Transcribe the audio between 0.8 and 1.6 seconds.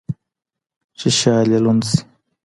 چي شال يې